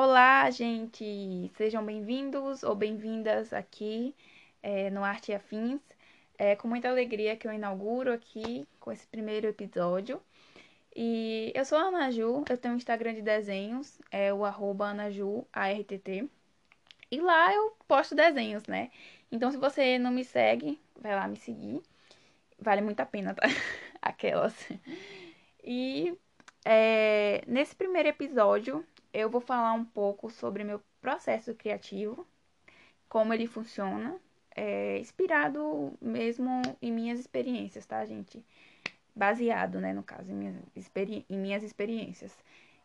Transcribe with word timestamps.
Olá, 0.00 0.48
gente! 0.48 1.50
Sejam 1.56 1.84
bem-vindos 1.84 2.62
ou 2.62 2.72
bem-vindas 2.76 3.52
aqui 3.52 4.14
é, 4.62 4.90
no 4.90 5.02
Arte 5.02 5.32
e 5.32 5.34
Afins. 5.34 5.80
É 6.38 6.54
com 6.54 6.68
muita 6.68 6.88
alegria 6.88 7.36
que 7.36 7.48
eu 7.48 7.52
inauguro 7.52 8.12
aqui 8.12 8.64
com 8.78 8.92
esse 8.92 9.04
primeiro 9.08 9.48
episódio. 9.48 10.22
E 10.94 11.50
eu 11.52 11.64
sou 11.64 11.76
a 11.76 11.88
Ana 11.88 12.12
Ju, 12.12 12.44
eu 12.48 12.56
tenho 12.56 12.74
um 12.74 12.76
Instagram 12.76 13.12
de 13.12 13.22
desenhos, 13.22 14.00
é 14.12 14.32
o 14.32 14.44
arroba 14.44 14.86
AnaJuARTT. 14.86 16.30
E 17.10 17.20
lá 17.20 17.52
eu 17.52 17.76
posto 17.88 18.14
desenhos, 18.14 18.68
né? 18.68 18.92
Então, 19.32 19.50
se 19.50 19.56
você 19.56 19.98
não 19.98 20.12
me 20.12 20.24
segue, 20.24 20.80
vai 20.94 21.16
lá 21.16 21.26
me 21.26 21.36
seguir. 21.36 21.82
Vale 22.56 22.82
muito 22.82 23.00
a 23.00 23.06
pena, 23.06 23.34
tá? 23.34 23.42
Aquelas. 24.00 24.54
E 25.64 26.16
é, 26.64 27.42
nesse 27.48 27.74
primeiro 27.74 28.08
episódio, 28.08 28.86
eu 29.12 29.30
vou 29.30 29.40
falar 29.40 29.72
um 29.72 29.84
pouco 29.84 30.30
sobre 30.30 30.64
meu 30.64 30.82
processo 31.00 31.54
criativo, 31.54 32.26
como 33.08 33.32
ele 33.32 33.46
funciona, 33.46 34.18
é, 34.54 34.98
inspirado 34.98 35.96
mesmo 36.00 36.62
em 36.82 36.92
minhas 36.92 37.18
experiências, 37.18 37.86
tá, 37.86 38.04
gente? 38.04 38.44
Baseado, 39.14 39.80
né, 39.80 39.92
no 39.92 40.02
caso, 40.02 40.30
em 40.30 40.34
minhas, 40.34 40.56
experi 40.76 41.24
em 41.28 41.38
minhas 41.38 41.62
experiências. 41.62 42.36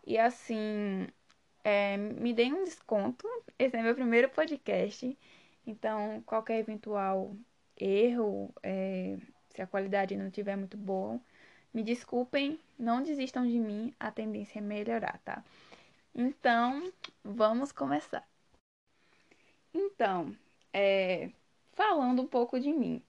E 0.05 0.17
assim, 0.17 1.08
é, 1.64 1.98
me 1.98 2.34
deem 2.34 2.53
um 2.53 2.64
desconto. 2.64 3.28
Esse 3.58 3.78
é 3.78 3.81
meu 3.81 3.95
primeiro 3.95 4.30
podcast. 4.30 5.17
Então, 5.66 6.22
qualquer 6.26 6.59
eventual 6.59 7.36
erro, 7.78 8.53
é, 8.62 9.17
se 9.50 9.62
a 9.62 9.67
qualidade 9.67 10.16
não 10.16 10.28
estiver 10.28 10.55
muito 10.55 10.78
boa, 10.78 11.20
me 11.73 11.84
desculpem, 11.84 12.59
não 12.78 13.02
desistam 13.02 13.47
de 13.47 13.59
mim, 13.59 13.94
a 14.00 14.12
tendência 14.12 14.59
é 14.59 14.62
melhorar, 14.62 15.19
tá? 15.23 15.44
Então, 16.16 16.92
vamos 17.23 17.72
começar. 17.72 18.28
Então, 19.73 20.36
é, 20.72 21.31
falando 21.73 22.22
um 22.22 22.28
pouco 22.28 22.59
de 22.59 22.72
mim. 22.72 23.02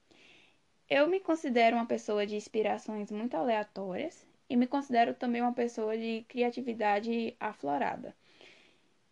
Eu 0.89 1.07
me 1.07 1.19
considero 1.19 1.75
uma 1.75 1.85
pessoa 1.85 2.25
de 2.25 2.35
inspirações 2.35 3.11
muito 3.11 3.35
aleatórias 3.35 4.25
e 4.49 4.55
me 4.55 4.65
considero 4.65 5.13
também 5.13 5.41
uma 5.41 5.53
pessoa 5.53 5.97
de 5.97 6.25
criatividade 6.27 7.35
aflorada. 7.39 8.15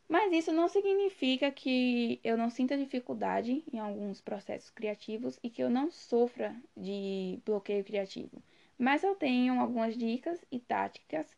Mas 0.07 0.33
isso 0.33 0.51
não 0.51 0.67
significa 0.67 1.51
que 1.51 2.19
eu 2.23 2.37
não 2.37 2.49
sinta 2.49 2.77
dificuldade 2.77 3.63
em 3.71 3.79
alguns 3.79 4.21
processos 4.21 4.69
criativos 4.71 5.39
e 5.43 5.49
que 5.49 5.63
eu 5.63 5.69
não 5.69 5.91
sofra 5.91 6.55
de 6.75 7.39
bloqueio 7.45 7.83
criativo. 7.83 8.41
Mas 8.77 9.03
eu 9.03 9.15
tenho 9.15 9.59
algumas 9.59 9.95
dicas 9.95 10.43
e 10.51 10.59
táticas 10.59 11.35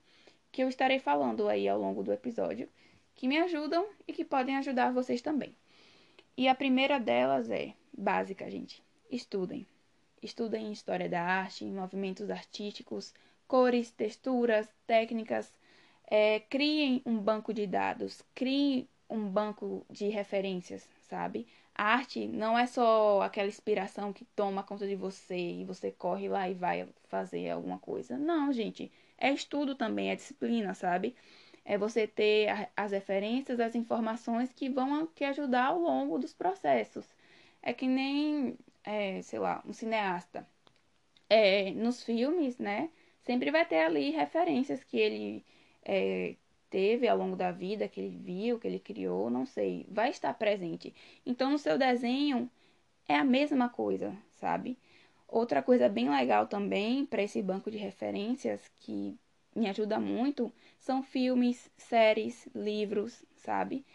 que 0.55 0.63
eu 0.63 0.69
estarei 0.69 0.99
falando 0.99 1.49
aí 1.49 1.67
ao 1.67 1.77
longo 1.77 2.01
do 2.01 2.13
episódio 2.13 2.69
que 3.13 3.27
me 3.27 3.37
ajudam 3.39 3.85
e 4.07 4.13
que 4.13 4.23
podem 4.23 4.55
ajudar 4.55 4.93
vocês 4.93 5.21
também. 5.21 5.53
E 6.37 6.47
a 6.47 6.55
primeira 6.55 6.97
delas 6.97 7.49
é 7.49 7.73
básica, 7.91 8.49
gente. 8.49 8.81
Estudem. 9.11 9.67
Estudem 10.23 10.71
história 10.71 11.09
da 11.09 11.21
arte, 11.21 11.65
movimentos 11.65 12.29
artísticos, 12.29 13.13
cores, 13.45 13.91
texturas, 13.91 14.65
técnicas, 14.87 15.53
é, 16.07 16.39
criem 16.39 17.01
um 17.05 17.17
banco 17.17 17.53
de 17.53 17.67
dados, 17.67 18.23
criem 18.33 18.87
um 19.09 19.27
banco 19.27 19.85
de 19.89 20.07
referências, 20.07 20.87
sabe? 21.09 21.45
A 21.75 21.83
arte 21.83 22.27
não 22.27 22.57
é 22.57 22.65
só 22.65 23.21
aquela 23.21 23.49
inspiração 23.49 24.13
que 24.13 24.23
toma 24.23 24.63
conta 24.63 24.87
de 24.87 24.95
você 24.95 25.35
e 25.37 25.65
você 25.65 25.91
corre 25.91 26.29
lá 26.29 26.49
e 26.49 26.53
vai 26.53 26.87
fazer 27.09 27.49
alguma 27.49 27.77
coisa. 27.77 28.17
Não, 28.17 28.53
gente. 28.53 28.89
É 29.17 29.31
estudo 29.33 29.75
também, 29.75 30.11
é 30.11 30.15
disciplina, 30.15 30.73
sabe? 30.73 31.15
É 31.65 31.77
você 31.77 32.07
ter 32.07 32.69
as 32.75 32.91
referências, 32.91 33.59
as 33.59 33.75
informações 33.75 34.53
que 34.53 34.69
vão 34.69 35.07
te 35.07 35.23
ajudar 35.23 35.67
ao 35.67 35.79
longo 35.79 36.17
dos 36.19 36.33
processos. 36.33 37.05
É 37.61 37.73
que 37.73 37.87
nem, 37.87 38.57
é, 38.83 39.21
sei 39.21 39.39
lá, 39.39 39.63
um 39.65 39.73
cineasta. 39.73 40.47
É, 41.29 41.71
nos 41.71 42.03
filmes, 42.03 42.57
né? 42.59 42.89
Sempre 43.23 43.51
vai 43.51 43.65
ter 43.65 43.79
ali 43.85 44.11
referências 44.11 44.83
que 44.83 44.97
ele 44.97 45.45
é, 45.83 46.35
teve 46.69 47.07
ao 47.07 47.17
longo 47.17 47.35
da 47.35 47.51
vida, 47.51 47.87
que 47.87 47.99
ele 48.01 48.17
viu, 48.17 48.59
que 48.59 48.67
ele 48.67 48.79
criou, 48.79 49.29
não 49.29 49.45
sei, 49.45 49.85
vai 49.89 50.09
estar 50.11 50.33
presente. 50.35 50.93
Então, 51.25 51.49
no 51.51 51.57
seu 51.57 51.77
desenho 51.77 52.49
é 53.07 53.15
a 53.15 53.23
mesma 53.23 53.69
coisa, 53.69 54.15
sabe? 54.31 54.77
Outra 55.27 55.61
coisa 55.61 55.89
bem 55.89 56.09
legal 56.09 56.47
também 56.47 57.05
para 57.05 57.23
esse 57.23 57.41
banco 57.41 57.71
de 57.71 57.77
referências 57.77 58.61
que 58.77 59.17
me 59.55 59.67
ajuda 59.69 59.99
muito 59.99 60.51
são 60.79 61.01
filmes, 61.01 61.71
séries, 61.77 62.47
livros, 62.53 63.23
sabe? 63.37 63.85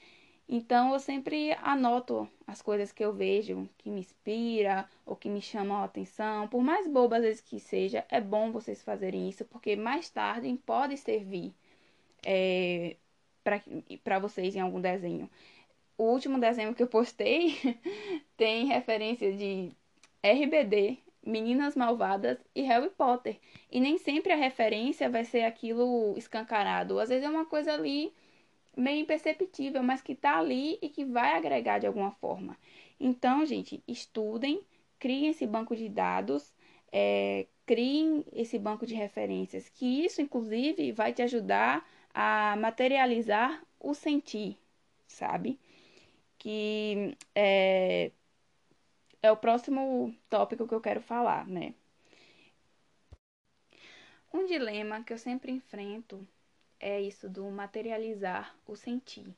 Então 0.48 0.92
eu 0.92 0.98
sempre 0.98 1.52
anoto 1.62 2.28
as 2.44 2.60
coisas 2.60 2.90
que 2.90 3.04
eu 3.04 3.12
vejo 3.12 3.68
que 3.78 3.88
me 3.88 4.00
inspira 4.00 4.88
ou 5.06 5.14
que 5.14 5.28
me 5.28 5.40
chamam 5.40 5.76
a 5.76 5.84
atenção, 5.84 6.48
por 6.48 6.60
mais 6.60 6.88
boba 6.88 7.18
às 7.18 7.22
vezes 7.22 7.40
que 7.40 7.60
seja, 7.60 8.04
é 8.08 8.20
bom 8.20 8.50
vocês 8.50 8.82
fazerem 8.82 9.28
isso 9.28 9.44
porque 9.44 9.76
mais 9.76 10.10
tarde 10.10 10.52
pode 10.66 10.96
servir 10.96 11.54
é, 12.26 12.96
para 14.02 14.18
vocês 14.18 14.56
em 14.56 14.60
algum 14.60 14.80
desenho. 14.80 15.30
O 15.96 16.04
último 16.04 16.40
desenho 16.40 16.74
que 16.74 16.82
eu 16.82 16.88
postei 16.88 17.56
tem 18.36 18.66
referência 18.66 19.32
de 19.32 19.70
RBD, 20.22 20.98
Meninas 21.24 21.76
Malvadas 21.76 22.38
e 22.54 22.62
Harry 22.62 22.90
Potter. 22.90 23.38
E 23.70 23.80
nem 23.80 23.98
sempre 23.98 24.32
a 24.32 24.36
referência 24.36 25.08
vai 25.08 25.24
ser 25.24 25.42
aquilo 25.42 26.14
escancarado. 26.16 26.98
Às 26.98 27.08
vezes 27.08 27.24
é 27.24 27.28
uma 27.28 27.46
coisa 27.46 27.72
ali 27.72 28.12
meio 28.76 29.00
imperceptível, 29.00 29.82
mas 29.82 30.00
que 30.00 30.14
tá 30.14 30.38
ali 30.38 30.78
e 30.80 30.88
que 30.88 31.04
vai 31.04 31.36
agregar 31.36 31.78
de 31.78 31.86
alguma 31.86 32.10
forma. 32.12 32.56
Então, 32.98 33.44
gente, 33.44 33.82
estudem, 33.86 34.60
criem 34.98 35.28
esse 35.28 35.46
banco 35.46 35.74
de 35.76 35.88
dados, 35.88 36.52
é, 36.92 37.46
criem 37.66 38.24
esse 38.32 38.58
banco 38.58 38.86
de 38.86 38.94
referências, 38.94 39.68
que 39.68 40.04
isso, 40.04 40.20
inclusive, 40.20 40.92
vai 40.92 41.12
te 41.12 41.22
ajudar 41.22 41.88
a 42.14 42.56
materializar 42.58 43.62
o 43.78 43.94
sentir, 43.94 44.58
sabe? 45.06 45.58
Que 46.38 47.16
é, 47.34 48.10
é 49.22 49.30
o 49.30 49.36
próximo 49.36 50.14
tópico 50.28 50.66
que 50.66 50.74
eu 50.74 50.80
quero 50.80 51.00
falar, 51.00 51.46
né? 51.46 51.74
Um 54.32 54.46
dilema 54.46 55.02
que 55.02 55.12
eu 55.12 55.18
sempre 55.18 55.50
enfrento 55.50 56.26
é 56.78 57.00
isso 57.00 57.28
do 57.28 57.44
materializar 57.50 58.56
o 58.66 58.76
sentir. 58.76 59.34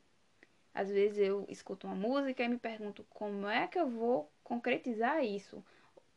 Às 0.74 0.88
vezes 0.88 1.18
eu 1.18 1.44
escuto 1.48 1.86
uma 1.86 1.96
música 1.96 2.42
e 2.42 2.48
me 2.48 2.58
pergunto 2.58 3.04
como 3.10 3.48
é 3.48 3.66
que 3.66 3.78
eu 3.78 3.88
vou 3.88 4.30
concretizar 4.44 5.24
isso, 5.24 5.64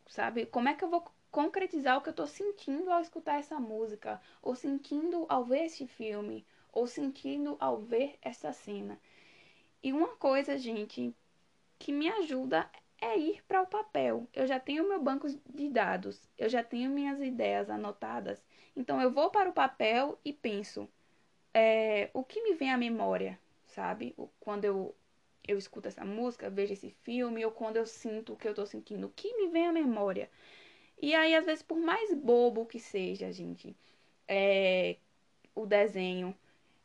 sabe? 0.08 0.46
Como 0.46 0.70
é 0.70 0.74
que 0.74 0.84
eu 0.84 0.90
vou 0.90 1.04
concretizar 1.32 1.98
o 1.98 2.02
que 2.02 2.08
eu 2.08 2.12
estou 2.12 2.28
sentindo 2.28 2.90
ao 2.90 3.02
escutar 3.02 3.40
essa 3.40 3.60
música, 3.60 4.22
ou 4.42 4.56
sentindo 4.56 5.26
ao 5.28 5.44
ver 5.44 5.66
esse 5.66 5.86
filme, 5.86 6.46
ou 6.72 6.88
sentindo 6.88 7.58
ao 7.60 7.78
ver 7.82 8.18
essa 8.22 8.54
cena. 8.54 8.98
E 9.84 9.92
uma 9.92 10.16
coisa, 10.16 10.58
gente, 10.58 11.14
que 11.78 11.92
me 11.92 12.08
ajuda 12.08 12.70
é 13.06 13.18
ir 13.18 13.44
para 13.48 13.62
o 13.62 13.68
papel. 13.68 14.28
Eu 14.34 14.48
já 14.48 14.60
tenho 14.60 14.88
meu 14.88 15.02
banco 15.02 15.28
de 15.54 15.70
dados, 15.70 16.30
eu 16.38 16.50
já 16.50 16.64
tenho 16.64 16.90
minhas 16.90 17.22
ideias 17.22 17.70
anotadas. 17.70 18.44
Então 18.76 19.02
eu 19.02 19.12
vou 19.12 19.30
para 19.30 19.50
o 19.50 19.54
papel 19.54 20.20
e 20.26 20.34
penso 20.34 20.90
é, 21.54 22.10
o 22.14 22.24
que 22.24 22.42
me 22.42 22.54
vem 22.56 22.72
à 22.72 22.78
memória, 22.78 23.40
sabe? 23.68 24.16
Quando 24.40 24.66
eu, 24.66 24.96
eu 25.48 25.58
escuto 25.58 25.88
essa 25.88 26.04
música, 26.06 26.50
vejo 26.50 26.74
esse 26.74 26.90
filme, 27.04 27.46
ou 27.46 27.52
quando 27.52 27.78
eu 27.78 27.86
sinto 27.86 28.34
o 28.34 28.38
que 28.38 28.48
eu 28.48 28.52
estou 28.52 28.66
sentindo, 28.66 29.08
o 29.08 29.12
que 29.12 29.36
me 29.38 29.50
vem 29.50 29.68
à 29.68 29.72
memória. 29.72 30.30
E 31.02 31.14
aí, 31.16 31.36
às 31.36 31.46
vezes, 31.46 31.64
por 31.64 31.78
mais 31.78 32.14
bobo 32.14 32.66
que 32.66 32.80
seja, 32.80 33.32
gente, 33.32 33.76
é, 34.28 34.98
o 35.56 35.66
desenho, 35.66 36.36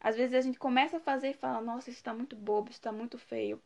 às 0.00 0.16
vezes 0.16 0.34
a 0.34 0.40
gente 0.40 0.58
começa 0.58 0.98
a 0.98 1.00
fazer 1.00 1.30
e 1.30 1.34
fala, 1.34 1.60
nossa, 1.60 1.90
isso 1.90 1.98
está 1.98 2.14
muito 2.14 2.36
bobo, 2.36 2.70
isso 2.70 2.78
está 2.80 2.92
muito 2.92 3.18
feio. 3.18 3.62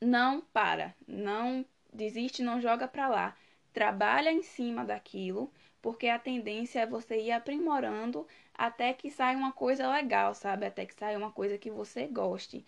Não 0.00 0.40
para, 0.40 0.94
não 1.06 1.64
desiste, 1.92 2.42
não 2.42 2.60
joga 2.60 2.86
para 2.88 3.08
lá. 3.08 3.36
Trabalha 3.72 4.30
em 4.32 4.42
cima 4.42 4.84
daquilo, 4.84 5.52
porque 5.82 6.08
a 6.08 6.18
tendência 6.18 6.80
é 6.80 6.86
você 6.86 7.20
ir 7.20 7.30
aprimorando 7.32 8.26
até 8.54 8.92
que 8.94 9.10
saia 9.10 9.36
uma 9.36 9.52
coisa 9.52 9.88
legal, 9.90 10.34
sabe? 10.34 10.66
Até 10.66 10.86
que 10.86 10.94
saia 10.94 11.16
uma 11.18 11.30
coisa 11.32 11.58
que 11.58 11.70
você 11.70 12.06
goste. 12.06 12.64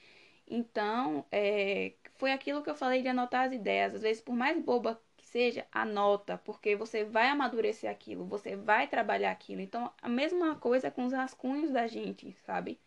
Então, 0.46 1.24
é, 1.30 1.92
foi 2.14 2.32
aquilo 2.32 2.62
que 2.62 2.70
eu 2.70 2.74
falei 2.74 3.02
de 3.02 3.08
anotar 3.08 3.46
as 3.46 3.52
ideias. 3.52 3.94
Às 3.94 4.02
vezes, 4.02 4.22
por 4.22 4.34
mais 4.34 4.58
boba 4.62 5.00
seja, 5.20 5.66
anota, 5.72 6.38
porque 6.38 6.74
você 6.76 7.04
vai 7.04 7.28
amadurecer 7.28 7.90
aquilo, 7.90 8.24
você 8.26 8.56
vai 8.56 8.86
trabalhar 8.88 9.30
aquilo. 9.30 9.60
Então, 9.60 9.92
a 10.00 10.08
mesma 10.08 10.56
coisa 10.56 10.90
com 10.90 11.04
os 11.04 11.12
rascunhos 11.12 11.70
da 11.70 11.86
gente, 11.86 12.32
sabe? 12.46 12.80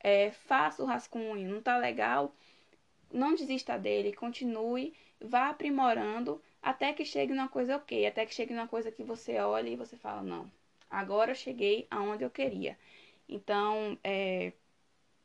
É, 0.00 0.30
faça 0.32 0.82
o 0.82 0.86
rascunho, 0.86 1.50
não 1.52 1.62
tá 1.62 1.76
legal? 1.78 2.34
Não 3.12 3.34
desista 3.34 3.78
dele, 3.78 4.12
continue, 4.12 4.94
vá 5.20 5.48
aprimorando 5.48 6.40
até 6.62 6.92
que 6.92 7.04
chegue 7.04 7.32
numa 7.32 7.48
coisa 7.48 7.76
ok, 7.76 8.06
até 8.06 8.24
que 8.26 8.34
chegue 8.34 8.54
numa 8.54 8.68
coisa 8.68 8.92
que 8.92 9.02
você 9.02 9.38
olha 9.38 9.68
e 9.68 9.76
você 9.76 9.96
fala, 9.96 10.22
não, 10.22 10.50
agora 10.90 11.32
eu 11.32 11.34
cheguei 11.34 11.86
aonde 11.90 12.24
eu 12.24 12.30
queria. 12.30 12.78
Então, 13.28 13.98
é, 14.04 14.52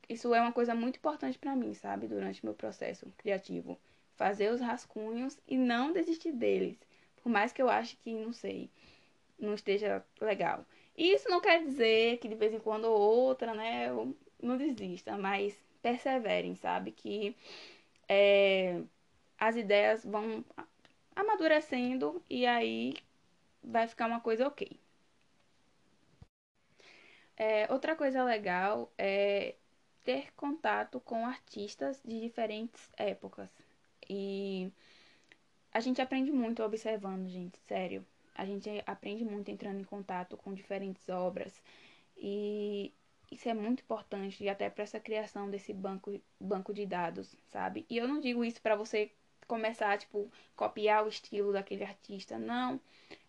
isso 0.07 0.33
é 0.33 0.41
uma 0.41 0.51
coisa 0.51 0.73
muito 0.75 0.97
importante 0.97 1.37
para 1.37 1.55
mim, 1.55 1.73
sabe? 1.73 2.07
Durante 2.07 2.45
meu 2.45 2.53
processo 2.53 3.11
criativo. 3.17 3.77
Fazer 4.15 4.51
os 4.51 4.61
rascunhos 4.61 5.37
e 5.47 5.57
não 5.57 5.91
desistir 5.91 6.31
deles. 6.31 6.77
Por 7.21 7.29
mais 7.29 7.51
que 7.51 7.61
eu 7.61 7.69
ache 7.69 7.97
que, 7.97 8.13
não 8.13 8.31
sei, 8.31 8.69
não 9.37 9.55
esteja 9.55 10.03
legal. 10.21 10.65
Isso 10.97 11.27
não 11.29 11.41
quer 11.41 11.63
dizer 11.63 12.19
que 12.19 12.29
de 12.29 12.35
vez 12.35 12.53
em 12.53 12.59
quando 12.59 12.85
ou 12.85 12.97
outra, 12.97 13.53
né, 13.53 13.89
eu 13.89 14.15
não 14.41 14.57
desista, 14.57 15.17
mas 15.17 15.57
perseverem, 15.81 16.55
sabe? 16.55 16.91
Que 16.91 17.35
é, 18.07 18.81
as 19.37 19.55
ideias 19.55 20.03
vão 20.05 20.43
amadurecendo 21.15 22.23
e 22.29 22.45
aí 22.45 22.95
vai 23.63 23.87
ficar 23.87 24.07
uma 24.07 24.19
coisa 24.19 24.47
ok. 24.47 24.79
É, 27.37 27.71
outra 27.71 27.95
coisa 27.95 28.23
legal 28.23 28.91
é 28.97 29.55
ter 30.03 30.31
contato 30.35 30.99
com 31.01 31.25
artistas 31.25 32.01
de 32.05 32.21
diferentes 32.21 32.89
épocas. 32.95 33.49
E 34.09 34.71
a 35.73 35.79
gente 35.79 36.01
aprende 36.01 36.31
muito 36.31 36.63
observando, 36.63 37.27
gente, 37.27 37.57
sério. 37.67 38.05
A 38.35 38.45
gente 38.45 38.69
aprende 38.85 39.25
muito 39.25 39.49
entrando 39.49 39.79
em 39.79 39.83
contato 39.83 40.37
com 40.37 40.53
diferentes 40.53 41.09
obras. 41.09 41.53
E 42.17 42.93
isso 43.31 43.49
é 43.49 43.53
muito 43.53 43.81
importante 43.81 44.47
até 44.49 44.69
para 44.69 44.83
essa 44.83 44.99
criação 44.99 45.49
desse 45.49 45.73
banco, 45.73 46.19
banco 46.39 46.73
de 46.73 46.85
dados, 46.85 47.35
sabe? 47.47 47.85
E 47.89 47.97
eu 47.97 48.07
não 48.07 48.19
digo 48.19 48.43
isso 48.43 48.61
para 48.61 48.75
você 48.75 49.11
começar, 49.47 49.97
tipo, 49.97 50.31
copiar 50.55 51.05
o 51.05 51.09
estilo 51.09 51.53
daquele 51.53 51.83
artista, 51.83 52.37
não. 52.37 52.79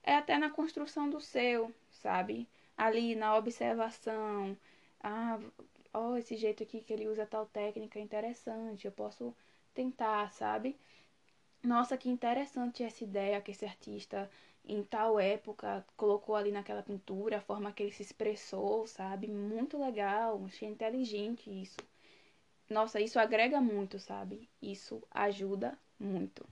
É 0.02 0.14
até 0.16 0.38
na 0.38 0.50
construção 0.50 1.10
do 1.10 1.20
seu, 1.20 1.72
sabe? 1.90 2.48
Ali 2.76 3.14
na 3.14 3.36
observação. 3.36 4.56
Ah, 5.00 5.38
ó, 5.92 6.16
esse 6.16 6.36
jeito 6.36 6.62
aqui 6.62 6.80
que 6.80 6.92
ele 6.92 7.08
usa 7.08 7.26
tal 7.26 7.46
técnica 7.46 7.98
é 7.98 8.02
interessante, 8.02 8.86
eu 8.86 8.92
posso 8.92 9.34
tentar, 9.74 10.30
sabe? 10.32 10.76
Nossa, 11.62 11.96
que 11.98 12.08
interessante 12.08 12.82
essa 12.82 13.04
ideia 13.04 13.40
que 13.40 13.50
esse 13.50 13.64
artista 13.64 14.30
em 14.66 14.82
tal 14.82 15.18
época 15.20 15.84
colocou 15.96 16.34
ali 16.34 16.50
naquela 16.50 16.82
pintura, 16.82 17.38
a 17.38 17.40
forma 17.40 17.72
que 17.72 17.82
ele 17.82 17.92
se 17.92 18.02
expressou, 18.02 18.86
sabe? 18.86 19.28
Muito 19.28 19.78
legal, 19.78 20.44
achei 20.46 20.68
inteligente 20.68 21.50
isso. 21.50 21.76
Nossa, 22.68 23.00
isso 23.00 23.18
agrega 23.18 23.60
muito, 23.60 23.98
sabe? 23.98 24.48
Isso 24.60 25.02
ajuda 25.10 25.78
muito. 25.98 26.46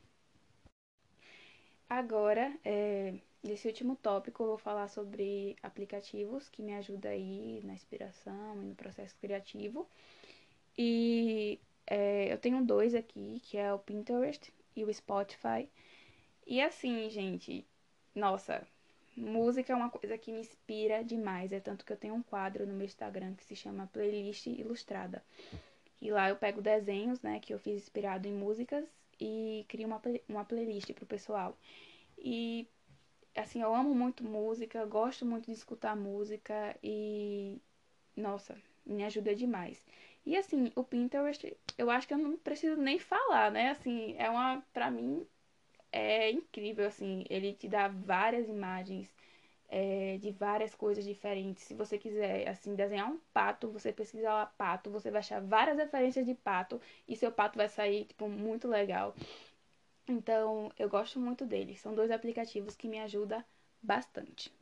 Agora, 1.89 2.53
é, 2.65 3.15
nesse 3.43 3.69
último 3.69 3.97
tópico, 3.97 4.43
eu 4.43 4.49
vou 4.49 4.59
falar 4.59 4.89
sobre 4.89 5.57
aplicativos 5.63 6.49
que 6.49 6.63
me 6.63 6.75
ajudam 6.75 7.11
aí 7.13 7.61
na 7.65 7.75
inspiração 7.75 8.63
e 8.63 8.67
no 8.67 8.75
processo 8.75 9.17
criativo. 9.21 9.89
E 10.79 11.61
é, 11.87 12.33
eu 12.33 12.39
tenho 12.39 12.65
dois 12.65 12.95
aqui, 12.95 13.41
que 13.45 13.57
é 13.57 13.73
o 13.73 13.79
Pinterest 13.79 14.53
e 14.77 14.85
o 14.85 14.93
Spotify. 14.93 15.69
E 16.47 16.61
assim, 16.61 17.09
gente, 17.11 17.67
nossa, 18.15 18.67
música 19.17 19.73
é 19.73 19.77
uma 19.77 19.91
coisa 19.91 20.17
que 20.19 20.33
me 20.33 20.41
inspira 20.41 21.03
demais. 21.03 21.53
É 21.53 21.61
tanto 21.61 21.85
que 21.85 21.93
eu 21.93 21.97
tenho 21.97 22.15
um 22.15 22.23
quadro 22.23 22.67
no 22.67 22.75
meu 22.75 22.85
Instagram 22.87 23.35
que 23.35 23.45
se 23.45 23.57
chama 23.57 23.89
Playlist 23.93 24.47
Ilustrada. 24.47 25.23
E 26.01 26.11
lá 26.11 26.29
eu 26.29 26.37
pego 26.37 26.61
desenhos, 26.61 27.21
né, 27.23 27.41
que 27.41 27.55
eu 27.55 27.59
fiz 27.59 27.77
inspirado 27.77 28.29
em 28.29 28.33
músicas 28.33 28.85
e 29.21 29.65
crio 29.69 29.87
uma, 29.87 30.01
uma 30.29 30.45
playlist 30.45 30.93
pro 30.93 31.07
pessoal. 31.07 31.57
E 32.19 32.69
assim, 33.35 33.63
eu 33.63 33.75
amo 33.75 33.95
muito 33.95 34.25
música, 34.25 34.85
gosto 34.85 35.25
muito 35.25 35.47
de 35.47 35.53
escutar 35.53 35.97
música 35.97 36.77
e 36.83 37.61
nossa, 38.17 38.57
me 38.85 39.05
ajuda 39.05 39.35
demais. 39.35 39.85
E 40.27 40.37
assim, 40.37 40.73
o 40.75 40.85
Pinterest, 40.85 41.57
eu 41.77 41.91
acho 41.91 42.07
que 42.09 42.15
eu 42.15 42.19
não 42.19 42.37
preciso 42.37 42.77
nem 42.77 42.99
falar, 42.99 43.51
né? 43.51 43.71
Assim, 43.71 44.15
é 44.19 44.29
uma 44.31 44.63
para 44.73 44.91
mim 44.91 45.27
é 45.95 46.31
incrível 46.31 46.87
assim, 46.87 47.25
ele 47.31 47.53
te 47.55 47.69
dá 47.69 47.87
várias 47.89 48.49
imagens 48.49 49.15
é, 49.69 50.19
de 50.19 50.31
várias 50.33 50.75
coisas 50.75 51.05
diferentes. 51.05 51.65
Se 51.65 51.75
você 51.75 51.99
quiser, 51.99 52.49
assim, 52.49 52.75
desenhar 52.75 53.11
um 53.11 53.19
pato, 53.33 53.71
você 53.71 53.93
pesquisa 53.93 54.29
lá 54.29 54.47
pato, 54.47 54.91
você 54.91 55.11
vai 55.11 55.21
achar 55.21 55.41
várias 55.41 55.77
referências 55.79 56.27
de 56.27 56.35
pato 56.35 56.81
e 57.09 57.17
seu 57.17 57.31
pato 57.33 57.57
vai 57.57 57.69
sair, 57.69 58.07
tipo, 58.07 58.29
muito 58.29 58.69
legal. 58.69 59.15
Então, 60.09 60.71
eu 60.79 60.89
gosto 60.89 61.21
muito 61.21 61.47
deles. 61.47 61.81
São 61.81 61.95
dois 61.95 62.11
aplicativos 62.11 62.77
que 62.77 62.89
me 62.89 62.99
ajudam 63.01 63.43
bastante. 63.83 64.53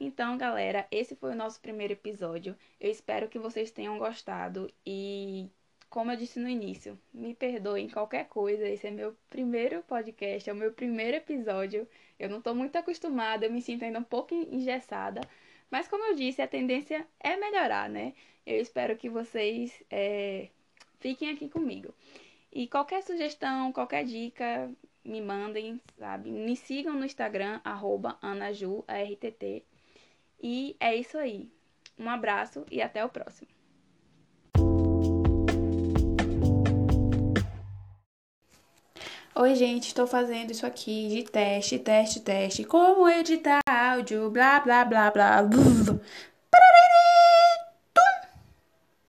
Então, 0.00 0.38
galera, 0.38 0.86
esse 0.90 1.16
foi 1.16 1.32
o 1.32 1.36
nosso 1.36 1.60
primeiro 1.60 1.92
episódio. 1.94 2.56
Eu 2.80 2.90
espero 2.90 3.28
que 3.28 3.38
vocês 3.38 3.70
tenham 3.70 3.98
gostado 3.98 4.70
e 4.86 5.50
como 5.90 6.10
eu 6.10 6.16
disse 6.16 6.38
no 6.38 6.48
início, 6.48 6.98
me 7.12 7.34
perdoem 7.34 7.88
qualquer 7.88 8.28
coisa, 8.28 8.68
esse 8.68 8.86
é 8.86 8.90
meu 8.90 9.16
primeiro 9.30 9.82
podcast, 9.82 10.48
é 10.48 10.52
o 10.52 10.56
meu 10.56 10.72
primeiro 10.72 11.16
episódio. 11.16 11.88
Eu 12.18 12.28
não 12.28 12.38
estou 12.38 12.54
muito 12.54 12.76
acostumada, 12.76 13.46
eu 13.46 13.52
me 13.52 13.62
sinto 13.62 13.84
ainda 13.84 13.98
um 13.98 14.04
pouco 14.04 14.34
engessada, 14.34 15.20
mas 15.70 15.88
como 15.88 16.04
eu 16.04 16.14
disse, 16.14 16.42
a 16.42 16.48
tendência 16.48 17.06
é 17.20 17.36
melhorar, 17.36 17.88
né? 17.88 18.14
Eu 18.46 18.60
espero 18.60 18.96
que 18.96 19.08
vocês 19.08 19.82
é, 19.90 20.48
fiquem 21.00 21.30
aqui 21.30 21.48
comigo. 21.48 21.94
E 22.52 22.66
qualquer 22.66 23.02
sugestão, 23.02 23.72
qualquer 23.72 24.04
dica, 24.04 24.70
me 25.04 25.20
mandem, 25.20 25.80
sabe? 25.98 26.30
Me 26.30 26.56
sigam 26.56 26.94
no 26.94 27.04
Instagram, 27.04 27.60
arroba 27.64 28.18
AnaJuARTT. 28.22 29.64
E 30.42 30.76
é 30.80 30.94
isso 30.96 31.18
aí. 31.18 31.50
Um 31.98 32.08
abraço 32.08 32.64
e 32.70 32.80
até 32.80 33.04
o 33.04 33.08
próximo. 33.08 33.57
Oi, 39.38 39.54
gente, 39.54 39.86
estou 39.86 40.06
fazendo 40.06 40.50
isso 40.50 40.66
aqui 40.66 41.08
de 41.08 41.22
teste, 41.22 41.78
teste, 41.78 42.20
teste. 42.20 42.64
Como 42.64 43.08
editar 43.08 43.60
áudio, 43.66 44.30
blá, 44.30 44.58
blá, 44.60 44.84
blá, 44.84 45.10
blá. 45.12 45.42
blá. 45.42 45.58